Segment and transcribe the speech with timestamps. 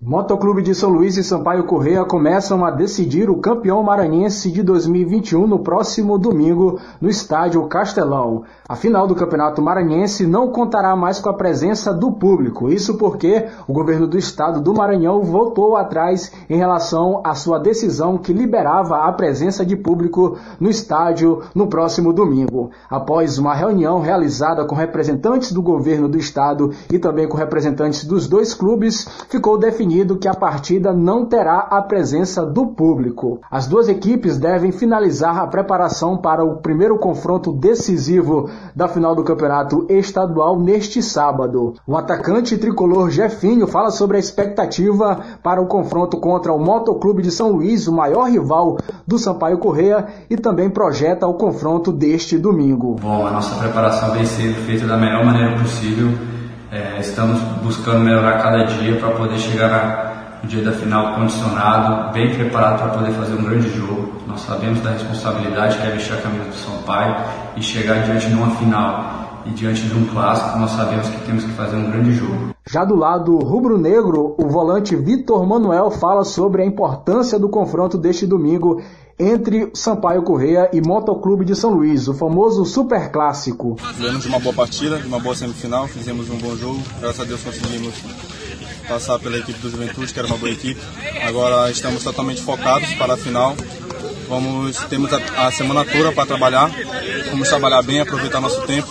[0.00, 5.44] Motoclube de São Luís e Sampaio Correia começam a decidir o campeão maranhense de 2021
[5.44, 8.44] no próximo domingo no estádio Castelão.
[8.68, 12.70] A final do Campeonato Maranhense não contará mais com a presença do público.
[12.70, 18.16] Isso porque o governo do estado do Maranhão voltou atrás em relação à sua decisão
[18.16, 22.70] que liberava a presença de público no estádio no próximo domingo.
[22.88, 28.28] Após uma reunião realizada com representantes do governo do estado e também com representantes dos
[28.28, 33.40] dois clubes, ficou definido definido que a partida não terá a presença do público.
[33.50, 39.24] As duas equipes devem finalizar a preparação para o primeiro confronto decisivo da final do
[39.24, 41.74] campeonato estadual neste sábado.
[41.86, 47.30] O atacante tricolor Jefinho fala sobre a expectativa para o confronto contra o Motoclube de
[47.30, 48.76] São Luís, o maior rival
[49.06, 52.96] do Sampaio Correia, e também projeta o confronto deste domingo.
[53.00, 56.37] Bom, a nossa preparação vem sendo feita da melhor maneira possível
[56.98, 62.34] é, estamos buscando melhorar cada dia para poder chegar no dia da final condicionado, bem
[62.34, 64.20] preparado para poder fazer um grande jogo.
[64.26, 67.16] Nós sabemos da responsabilidade que é vestir a camisa do São Paulo
[67.56, 71.44] e chegar diante de uma final e diante de um clássico, nós sabemos que temos
[71.44, 72.54] que fazer um grande jogo.
[72.66, 78.26] Já do lado rubro-negro, o volante Vitor Manuel fala sobre a importância do confronto deste
[78.26, 78.82] domingo
[79.18, 83.76] entre Sampaio Correia e Motoclube de São Luís, o famoso Super Clássico.
[83.96, 87.94] Tivemos uma boa partida, uma boa semifinal, fizemos um bom jogo, graças a Deus conseguimos
[88.86, 90.80] passar pela equipe do Juventude, que era uma boa equipe.
[91.26, 93.56] Agora estamos totalmente focados para a final.
[94.28, 96.70] Vamos, temos a, a semana toda para trabalhar,
[97.30, 98.86] vamos trabalhar bem, aproveitar nosso tempo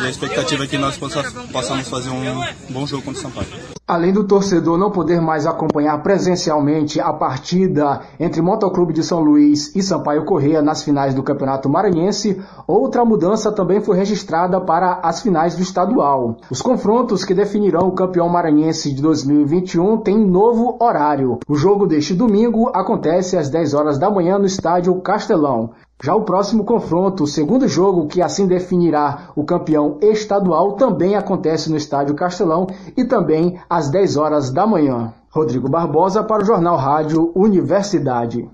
[0.00, 3.48] e a expectativa é que nós possamos fazer um bom jogo contra o Sampaio.
[3.88, 9.76] Além do torcedor não poder mais acompanhar presencialmente a partida entre Motoclube de São Luís
[9.76, 15.22] e Sampaio Correia nas finais do Campeonato Maranhense, outra mudança também foi registrada para as
[15.22, 16.36] finais do estadual.
[16.50, 21.38] Os confrontos que definirão o campeão maranhense de 2021 têm novo horário.
[21.48, 25.70] O jogo deste domingo acontece às 10 horas da manhã no estádio Castelão.
[26.02, 31.70] Já o próximo confronto, o segundo jogo que assim definirá o campeão estadual, também acontece
[31.70, 35.12] no Estádio Castelão e também às 10 horas da manhã.
[35.30, 38.48] Rodrigo Barbosa para o Jornal Rádio Universidade.